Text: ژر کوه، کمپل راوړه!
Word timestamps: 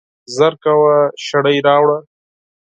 ژر 0.35 0.53
کوه، 0.63 0.95
کمپل 1.25 1.55
راوړه! 1.65 1.97